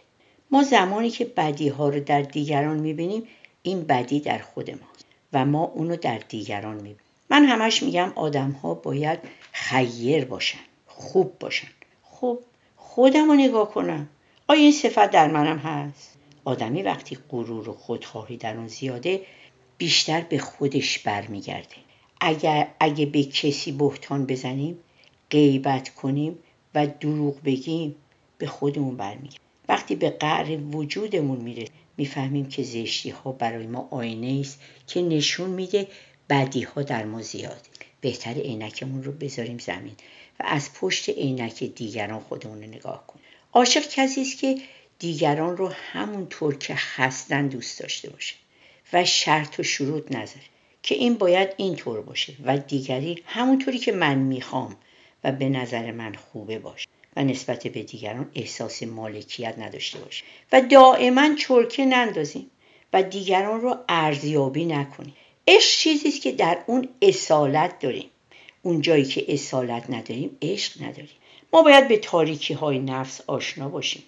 ما 0.52 0.64
زمانی 0.64 1.10
که 1.10 1.26
بدی 1.26 1.70
ها 1.70 1.90
رو 1.90 2.00
در 2.00 2.22
دیگران 2.22 2.80
می‌بینیم 2.80 3.24
این 3.64 3.84
بدی 3.84 4.20
در 4.20 4.38
خود 4.38 4.70
ماست 4.70 5.06
و 5.34 5.46
ما 5.46 5.64
اونو 5.64 5.96
در 5.96 6.18
دیگران 6.18 6.76
می‌بینیم. 6.76 6.98
من 7.34 7.46
همش 7.46 7.84
میگم 7.84 8.12
آدم 8.16 8.52
ها 8.52 8.74
باید 8.74 9.20
خیر 9.52 10.26
باشن 10.26 10.60
خوب 10.88 11.40
باشن. 11.40 11.68
خب 12.04 12.40
خودم 12.76 13.28
رو 13.28 13.34
نگاه 13.34 13.72
کنم. 13.72 14.10
آیا 14.48 14.62
این 14.62 14.72
صفت 14.72 15.12
در 15.12 15.32
منم 15.32 15.58
هست؟ 15.58 16.18
آدمی 16.46 16.84
وقتی 16.84 17.18
غرور 17.30 17.70
و 17.70 17.74
خودخواهی 17.74 18.38
در 18.38 18.58
اون 18.58 18.68
زیاده 18.68 19.22
بیشتر 19.78 20.22
به 20.22 20.38
خودش 20.38 21.00
برمیگرده. 21.00 21.76
اگر 22.22 22.68
اگه 22.80 23.06
به 23.06 23.24
کسی 23.24 23.72
بهتان 23.72 24.26
بزنیم 24.26 24.78
غیبت 25.30 25.90
کنیم 25.90 26.40
و 26.76 26.88
دروغ 26.88 27.44
بگیم 27.46 27.96
به 28.38 28.48
خودمون 28.48 28.98
برمیگرده. 28.98 29.44
وقتی 29.70 29.96
به 29.96 30.10
قعر 30.10 30.58
وجودمون 30.58 31.38
میره 31.38 31.66
می‌فهمیم 31.98 32.50
که 32.50 32.64
زشتی 32.64 33.10
ها 33.10 33.32
برای 33.32 33.68
ما 33.68 33.88
آینه 33.92 34.40
است 34.40 34.62
که 34.88 35.02
نشون 35.02 35.50
میده 35.50 35.88
بدی 36.30 36.64
ها 36.64 36.82
در 36.82 37.06
ما 37.06 37.22
زیاده. 37.22 37.62
بهتر 38.02 38.34
عینکمون 38.34 39.04
رو 39.04 39.12
بذاریم 39.12 39.58
زمین 39.58 39.96
و 40.40 40.44
از 40.46 40.74
پشت 40.74 41.10
عینک 41.10 41.64
دیگران 41.64 42.20
خودمون 42.20 42.64
رو 42.64 42.68
نگاه 42.68 43.08
کنیم 43.08 43.26
عاشق 43.54 43.88
کسی 43.88 44.22
است 44.22 44.38
که 44.38 44.58
دیگران 45.00 45.58
رو 45.58 45.68
همونطور 45.68 46.58
که 46.58 46.76
هستن 46.78 47.48
دوست 47.48 47.80
داشته 47.80 48.10
باشه 48.10 48.36
و 48.94 49.06
شرط 49.06 49.60
و 49.60 49.64
شروط 49.64 50.12
نذاره 50.12 50.46
که 50.84 50.96
این 50.96 51.14
باید 51.14 51.50
اینطور 51.58 52.02
باشه 52.02 52.34
و 52.46 52.58
دیگری 52.58 53.24
همونطوری 53.26 53.78
که 53.78 53.92
من 53.92 54.18
می‌خوام 54.18 54.76
و 55.24 55.32
به 55.32 55.50
نظر 55.50 55.92
من 55.92 56.16
خوبه 56.16 56.60
باشه 56.60 56.88
و 57.16 57.24
نسبت 57.24 57.68
به 57.68 57.84
دیگران 57.84 58.32
احساس 58.36 58.84
مالکیت 58.84 59.60
نداشته 59.60 60.00
باشه. 60.00 60.24
و 60.52 60.62
دائما 60.62 61.36
چرکه 61.36 61.86
نندازیم 61.86 62.52
و 62.94 63.04
دیگران 63.04 63.62
رو 63.62 63.78
ارزیابی 63.90 64.66
نکنیم. 64.66 65.14
عشق 65.48 65.80
چیزی 65.80 66.08
است 66.08 66.22
که 66.22 66.32
در 66.32 66.64
اون 66.68 66.90
اصالت 67.02 67.80
داریم. 67.80 68.10
اون 68.62 68.82
جایی 68.82 69.06
که 69.06 69.34
اصالت 69.34 69.90
نداریم 69.90 70.38
عشق 70.42 70.84
نداریم. 70.84 71.10
ما 71.54 71.62
باید 71.62 71.88
به 71.88 71.98
تاریکی 71.98 72.54
های 72.54 72.80
نفس 72.80 73.22
آشنا 73.28 73.70
باشیم. 73.70 74.04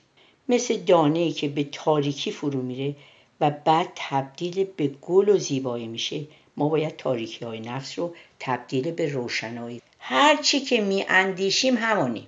مثل 0.49 0.77
دانه 0.77 1.19
ای 1.19 1.31
که 1.31 1.47
به 1.47 1.63
تاریکی 1.63 2.31
فرو 2.31 2.61
میره 2.61 2.95
و 3.41 3.51
بعد 3.51 3.91
تبدیل 3.95 4.63
به 4.63 4.87
گل 4.87 5.29
و 5.29 5.37
زیبایی 5.37 5.87
میشه 5.87 6.21
ما 6.57 6.69
باید 6.69 6.97
تاریکی 6.97 7.45
های 7.45 7.59
نفس 7.59 7.99
رو 7.99 8.15
تبدیل 8.39 8.91
به 8.91 9.13
روشنایی. 9.13 9.81
هر 9.99 10.35
چی 10.35 10.59
که 10.59 10.81
می 10.81 11.05
اندیشیم 11.09 11.77
همانی 11.77 12.27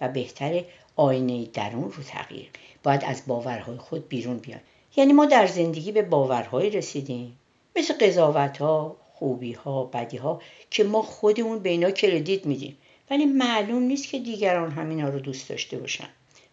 و 0.00 0.08
بهتر 0.08 0.62
آینه 0.96 1.44
درون 1.44 1.92
رو 1.92 2.02
تغییر. 2.02 2.48
باید 2.82 3.04
از 3.04 3.22
باورهای 3.26 3.76
خود 3.76 4.08
بیرون 4.08 4.38
بیایم. 4.38 4.62
یعنی 4.96 5.12
ما 5.12 5.26
در 5.26 5.46
زندگی 5.46 5.92
به 5.92 6.02
باورهایی 6.02 6.70
رسیدیم. 6.70 7.38
مثل 7.76 7.94
قضاوت 7.94 8.58
ها 8.58 8.96
خوبی 9.14 9.52
ها 9.52 9.84
بدی 9.84 10.16
ها 10.16 10.40
که 10.70 10.84
ما 10.84 11.02
خودمون 11.02 11.58
به 11.58 11.68
اینا 11.68 11.90
کردیت 11.90 12.46
میدیم. 12.46 12.76
ولی 13.10 13.24
معلوم 13.24 13.82
نیست 13.82 14.08
که 14.08 14.18
دیگران 14.18 14.70
همینا 14.70 15.08
رو 15.08 15.18
دوست 15.18 15.48
داشته 15.48 15.78
باشن 15.78 16.08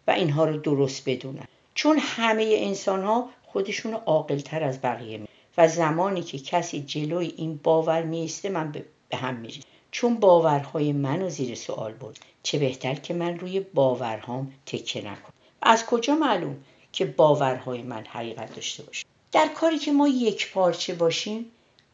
و 0.06 0.10
اینها 0.10 0.44
رو 0.44 0.56
درست 0.56 1.08
بدونن. 1.08 1.44
چون 1.74 1.98
همه 1.98 2.54
انسان 2.56 3.04
ها 3.04 3.30
خودشون 3.42 3.94
عاقلتر 3.94 4.62
از 4.62 4.82
بقیه 4.82 5.18
می 5.18 5.26
و 5.58 5.68
زمانی 5.68 6.22
که 6.22 6.38
کسی 6.38 6.82
جلوی 6.82 7.32
این 7.36 7.60
باور 7.62 8.02
میسته 8.02 8.48
من 8.48 8.72
به 8.72 9.16
هم 9.16 9.34
میریزم 9.34 9.68
چون 9.90 10.14
باورهای 10.14 10.92
منو 10.92 11.28
زیر 11.28 11.54
سوال 11.54 11.92
برد. 11.92 12.18
چه 12.42 12.58
بهتر 12.58 12.94
که 12.94 13.14
من 13.14 13.38
روی 13.38 13.60
باورهام 13.60 14.52
تکه 14.66 15.00
نکنم. 15.00 15.32
از 15.62 15.86
کجا 15.86 16.14
معلوم 16.14 16.56
که 16.92 17.04
باورهای 17.04 17.82
من 17.82 18.04
حقیقت 18.04 18.54
داشته 18.54 18.82
باشه؟ 18.82 19.03
در 19.34 19.48
کاری 19.48 19.78
که 19.78 19.92
ما 19.92 20.08
یک 20.08 20.52
پارچه 20.52 20.94
باشیم 20.94 21.46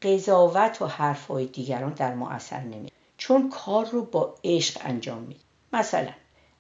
قضاوت 0.03 0.83
و 0.83 0.87
حرفهای 0.87 1.47
دیگران 1.47 1.93
در 1.93 2.15
ما 2.15 2.31
اثر 2.31 2.61
نمی 2.61 2.93
چون 3.19 3.51
کار 3.51 3.87
رو 3.87 4.05
با 4.05 4.35
عشق 4.45 4.81
انجام 4.85 5.19
میده 5.23 5.41
مثلا 5.73 6.13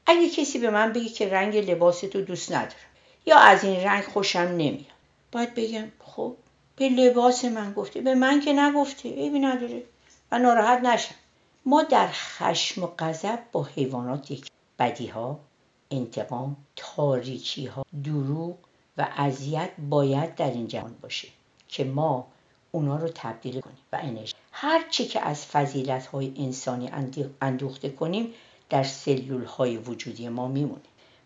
اگه 0.07 0.31
کسی 0.31 0.59
به 0.59 0.71
من 0.71 0.93
بگه 0.93 1.09
که 1.09 1.29
رنگ 1.29 1.71
لباس 1.71 2.01
تو 2.01 2.21
دوست 2.21 2.53
ندارم 2.53 2.75
یا 3.27 3.39
از 3.39 3.65
این 3.65 3.81
رنگ 3.81 4.05
خوشم 4.05 4.39
نمیاد 4.39 4.85
باید 5.33 5.55
بگم 5.55 5.89
خب 6.05 6.37
به 6.77 6.89
لباس 6.89 7.45
من 7.45 7.73
گفته 7.73 8.01
به 8.01 8.15
من 8.15 8.41
که 8.41 8.53
نگفته 8.53 9.09
عیبی 9.15 9.39
نداره. 9.39 9.83
و 10.33 10.39
ناراحت 10.39 10.81
نشم. 10.81 11.15
ما 11.67 11.83
در 11.83 12.09
خشم 12.13 12.85
و 12.85 12.89
غضب 12.99 13.39
با 13.53 13.65
حیوانات 13.65 14.31
یک 14.31 14.51
بدی 14.79 15.07
ها 15.07 15.41
انتقام 15.91 16.57
تاریکی 16.77 17.67
ها 17.67 17.85
دروغ 18.05 18.57
و 19.01 19.09
اذیت 19.17 19.71
باید 19.89 20.35
در 20.35 20.51
این 20.51 20.69
جهان 20.69 20.95
باشه 21.03 21.29
که 21.69 21.85
ما 21.85 22.27
اونا 22.71 22.97
رو 22.97 23.09
تبدیل 23.15 23.61
کنیم 23.61 23.79
و 23.93 23.99
انرژی. 24.03 24.35
هر 24.53 24.85
چی 24.91 25.05
که 25.05 25.21
از 25.21 25.47
فضیلت 25.47 26.07
های 26.07 26.33
انسانی 26.37 26.91
اندوخته 27.43 27.89
کنیم 27.89 28.35
در 28.71 28.83
سلول 28.83 29.45
های 29.45 29.77
وجودی 29.77 30.29
ما 30.29 30.49
میمونه 30.49 30.81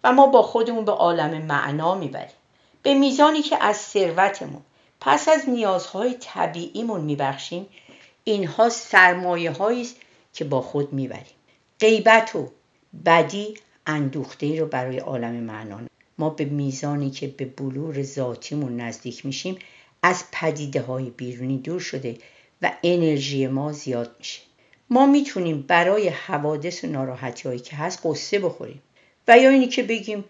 و 0.05 0.13
ما 0.13 0.27
با 0.27 0.43
خودمون 0.43 0.85
به 0.85 0.93
عالم 0.93 1.43
معنا 1.43 1.95
می‌بریم. 1.95 2.35
به 2.83 2.95
میزانی 2.95 3.43
که 3.43 3.65
از 3.65 3.77
ثروتمون 3.77 4.63
پس 5.01 5.29
از 5.29 5.49
نیازهای 5.49 6.15
طبیعیمون 6.21 7.01
میبخشیم 7.01 7.67
اینها 8.25 8.69
سرمایه 8.69 9.63
است 9.63 9.97
که 10.33 10.45
با 10.45 10.63
خود 10.63 10.93
می‌بریم. 10.93 11.35
غیبت 11.81 12.37
و 12.37 12.51
بدی 13.07 13.55
اندوخته 13.87 14.61
رو 14.61 14.67
برای 14.67 14.99
عالم 14.99 15.35
معنا 15.35 15.81
ما 16.19 16.31
به 16.31 16.45
میزانی 16.45 17.11
که 17.11 17.27
به 17.27 17.45
بلور 17.45 18.03
ذاتیمون 18.03 18.81
نزدیک 18.81 19.27
میشیم 19.27 19.59
از 20.03 20.25
پدیده 20.33 20.81
های 20.81 21.11
بیرونی 21.11 21.59
دور 21.59 21.81
شده 21.81 22.17
و 22.63 22.73
انرژی 22.83 23.47
ما 23.47 23.73
زیاد 23.73 24.17
میشه. 24.19 24.41
ما 24.91 25.07
می‌تونیم 25.07 25.63
برای 25.63 26.09
حوادث 26.09 26.85
و 26.85 26.87
ناراحتی 26.87 27.49
هایی 27.49 27.61
که 27.61 27.77
هست 27.77 28.01
قصه 28.05 28.39
بخوریم. 28.39 28.83
و 29.29 29.39
یا 29.39 29.51
اینی 29.51 29.67
که 29.67 29.83
بگیم 29.83 30.25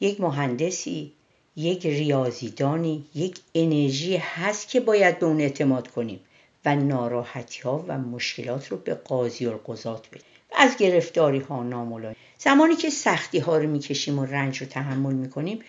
یک 0.00 0.20
مهندسی 0.20 1.12
یک 1.56 1.86
ریاضیدانی 1.86 3.04
یک 3.14 3.40
انرژی 3.54 4.16
هست 4.16 4.68
که 4.68 4.80
باید 4.80 5.18
به 5.18 5.26
اون 5.26 5.40
اعتماد 5.40 5.88
کنیم 5.88 6.20
و 6.64 6.76
ناراحتی 6.76 7.62
ها 7.62 7.84
و 7.88 7.98
مشکلات 7.98 8.68
رو 8.68 8.76
به 8.76 8.94
قاضی 8.94 9.46
و 9.46 9.58
بدیم. 9.58 10.22
از 10.56 10.76
گرفتاری 10.76 11.38
ها 11.38 11.62
نامولای 11.62 12.14
زمانی 12.38 12.76
که 12.76 12.90
سختی 12.90 13.38
ها 13.38 13.58
رو 13.58 13.68
می‌کشیم 13.68 14.18
و 14.18 14.24
رنج 14.24 14.58
رو 14.58 14.66
تحمل 14.66 15.14
می‌کنیم 15.14 15.60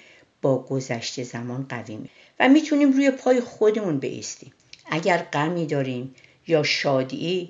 با 0.41 0.63
گذشته 0.63 1.23
زمان 1.23 1.65
قوی 1.69 1.95
می 1.95 2.09
و 2.39 2.49
می‌تونیم 2.49 2.91
روی 2.91 3.11
پای 3.11 3.41
خودمون 3.41 3.99
بیستیم 3.99 4.53
اگر 4.91 5.17
غمی 5.17 5.65
داریم 5.65 6.15
یا 6.47 6.63
شادی 6.63 7.49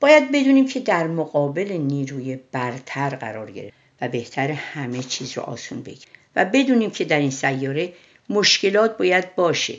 باید 0.00 0.32
بدونیم 0.32 0.66
که 0.66 0.80
در 0.80 1.06
مقابل 1.06 1.72
نیروی 1.72 2.38
برتر 2.52 3.08
قرار 3.08 3.50
گرفت 3.50 3.74
و 4.00 4.08
بهتر 4.08 4.50
همه 4.50 5.02
چیز 5.02 5.32
رو 5.32 5.42
آسون 5.42 5.82
بگیریم 5.82 6.08
و 6.36 6.44
بدونیم 6.44 6.90
که 6.90 7.04
در 7.04 7.18
این 7.18 7.30
سیاره 7.30 7.92
مشکلات 8.30 8.96
باید 8.96 9.34
باشه 9.34 9.74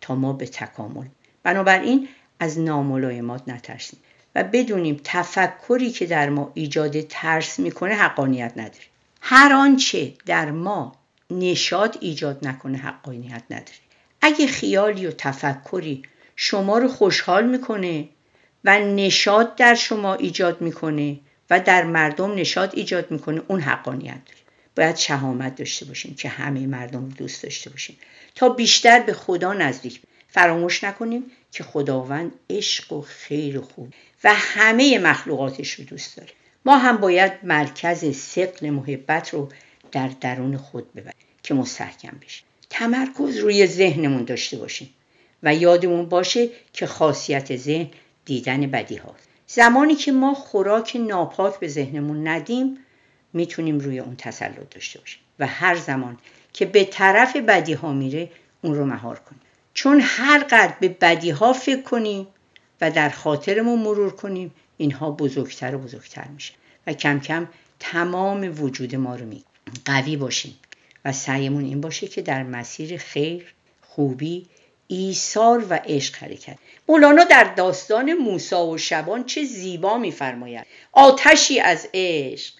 تا 0.00 0.14
ما 0.14 0.32
به 0.32 0.46
تکامل. 0.46 1.06
بنابراین 1.42 2.08
از 2.40 2.58
ناملایمات 2.58 3.48
نترسیم. 3.48 4.00
و 4.34 4.44
بدونیم 4.44 5.00
تفکری 5.04 5.90
که 5.90 6.06
در 6.06 6.28
ما 6.28 6.50
ایجاد 6.54 7.00
ترس 7.00 7.58
می‌کنه 7.58 7.94
حقانیت 7.94 8.52
نداره. 8.56 8.84
هر 9.20 9.52
آنچه 9.52 10.12
در 10.26 10.50
ما 10.50 10.96
نشاد 11.30 11.98
ایجاد 12.00 12.46
نکنه 12.46 12.78
حقانیت 12.78 13.42
نداره. 13.50 13.78
اگه 14.20 14.46
خیالی 14.46 15.06
و 15.06 15.10
تفکری 15.10 16.02
شما 16.36 16.78
رو 16.78 16.88
خوشحال 16.88 17.46
می‌کنه 17.46 18.08
و 18.64 18.78
نشاد 18.78 19.56
در 19.56 19.74
شما 19.74 20.14
ایجاد 20.14 20.60
می‌کنه 20.60 21.18
و 21.50 21.60
در 21.60 21.84
مردم 21.84 22.34
نشاد 22.34 22.72
ایجاد 22.74 23.10
می‌کنه 23.10 23.42
اون 23.48 23.60
حقانیت 23.60 24.20
داره. 24.26 24.38
باید 24.76 24.96
شهامت 24.96 25.56
داشته 25.56 25.84
باشیم 25.84 26.14
که 26.14 26.28
همه 26.28 26.66
مردم 26.66 27.08
دوست 27.08 27.42
داشته 27.42 27.70
باشیم. 27.70 27.96
تا 28.34 28.48
بیشتر 28.48 29.00
به 29.00 29.12
خدا 29.12 29.52
نزدیک 29.52 30.00
فراموش 30.32 30.84
نکنیم 30.84 31.30
که 31.50 31.64
خداوند 31.64 32.32
عشق 32.50 32.92
و 32.92 33.00
خیر 33.00 33.58
و 33.58 33.62
خوب 33.62 33.92
و 34.24 34.34
همه 34.34 34.98
مخلوقاتش 34.98 35.72
رو 35.72 35.84
دوست 35.84 36.16
داره. 36.16 36.30
ما 36.64 36.76
هم 36.76 36.96
باید 36.96 37.32
مرکز 37.42 38.16
سقل 38.16 38.70
محبت 38.70 39.34
رو 39.34 39.48
در 39.92 40.08
درون 40.20 40.56
خود 40.56 40.92
ببریم 40.92 41.26
که 41.42 41.54
مستحکم 41.54 42.16
بشه 42.26 42.42
تمرکز 42.70 43.36
روی 43.36 43.66
ذهنمون 43.66 44.24
داشته 44.24 44.56
باشیم 44.56 44.90
و 45.42 45.54
یادمون 45.54 46.08
باشه 46.08 46.48
که 46.72 46.86
خاصیت 46.86 47.56
ذهن 47.56 47.88
دیدن 48.24 48.66
بدی 48.66 48.96
هاست. 48.96 49.28
زمانی 49.46 49.94
که 49.94 50.12
ما 50.12 50.34
خوراک 50.34 50.96
ناپاک 50.96 51.58
به 51.58 51.68
ذهنمون 51.68 52.28
ندیم 52.28 52.78
می‌تونیم 53.32 53.78
روی 53.78 53.98
اون 53.98 54.16
تسلط 54.16 54.70
داشته 54.70 55.00
باشیم 55.00 55.20
و 55.38 55.46
هر 55.46 55.74
زمان 55.74 56.18
که 56.52 56.66
به 56.66 56.84
طرف 56.84 57.36
بدی 57.36 57.72
ها 57.72 57.92
میره 57.92 58.30
اون 58.62 58.74
رو 58.74 58.84
مهار 58.86 59.18
کنیم. 59.18 59.41
چون 59.74 60.00
هر 60.02 60.38
قدر 60.38 60.74
به 60.80 60.88
بدی 60.88 61.30
ها 61.30 61.52
فکر 61.52 61.82
کنیم 61.82 62.26
و 62.80 62.90
در 62.90 63.08
خاطرمون 63.08 63.78
مرور 63.78 64.10
کنیم 64.10 64.54
اینها 64.76 65.10
بزرگتر 65.10 65.74
و 65.74 65.78
بزرگتر 65.78 66.24
میشه. 66.24 66.52
و 66.86 66.92
کم 66.92 67.20
کم 67.20 67.48
تمام 67.80 68.62
وجود 68.62 68.96
ما 68.96 69.16
رو 69.16 69.26
می 69.26 69.44
قوی 69.84 70.16
باشیم. 70.16 70.58
و 71.04 71.12
سعیمون 71.12 71.64
این 71.64 71.80
باشه 71.80 72.08
که 72.08 72.22
در 72.22 72.42
مسیر 72.42 72.96
خیر 72.96 73.54
خوبی 73.80 74.46
ایثار 74.86 75.66
و 75.70 75.80
عشق 75.84 76.16
حرکت. 76.16 76.58
مولانا 76.88 77.24
در 77.24 77.44
داستان 77.44 78.12
موسا 78.12 78.66
و 78.66 78.78
شبان 78.78 79.24
چه 79.24 79.44
زیبا 79.44 79.98
میفرماید. 79.98 80.66
آتشی 80.92 81.60
از 81.60 81.88
عشق 81.94 82.54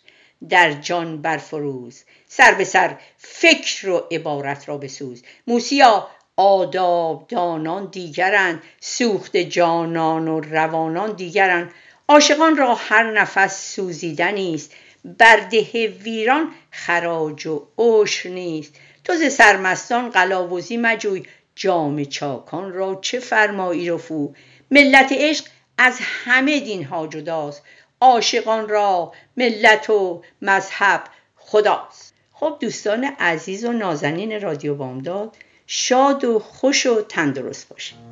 در 0.48 0.72
جان 0.72 1.22
برفروز. 1.22 2.02
سر 2.28 2.54
به 2.54 2.64
سر 2.64 2.98
فکر 3.18 3.88
و 3.88 4.06
عبارت 4.10 4.68
را 4.68 4.78
بسوز. 4.78 5.22
موسیا 5.46 6.08
آداب 6.44 7.24
دانان 7.28 7.86
دیگرند 7.86 8.62
سوخت 8.80 9.36
جانان 9.36 10.28
و 10.28 10.40
روانان 10.40 11.12
دیگرند. 11.12 11.70
عاشقان 12.08 12.56
را 12.56 12.74
هر 12.74 13.12
نفس 13.12 13.74
سوزیدنی 13.74 14.54
است. 14.54 14.74
برده 15.04 15.88
ویران 15.88 16.48
خراج 16.70 17.46
و 17.46 17.66
عشر 17.78 18.28
نیست. 18.28 18.74
تو 19.04 19.14
ز 19.14 19.32
سرمستان 19.32 20.10
قلاوزی 20.10 20.76
مجوی. 20.76 21.22
جام 21.54 22.04
چاکان 22.04 22.72
را 22.72 22.98
چه 23.02 23.18
فرمایی 23.18 23.90
رفو؟ 23.90 24.34
ملت 24.70 25.12
عشق 25.12 25.44
از 25.78 25.98
همه 26.00 26.60
دین 26.60 26.84
ها 26.84 27.06
جداست. 27.06 27.62
عاشقان 28.00 28.68
را 28.68 29.12
ملت 29.36 29.90
و 29.90 30.22
مذهب 30.42 31.04
خداست. 31.36 32.14
خب 32.32 32.56
دوستان 32.60 33.04
عزیز 33.04 33.64
و 33.64 33.72
نازنین 33.72 34.40
رادیو 34.40 34.74
بامداد 34.74 35.36
شاد 35.74 36.24
و 36.24 36.38
خوش 36.38 36.86
و 36.86 37.02
تندرست 37.02 37.68
باشید 37.68 38.11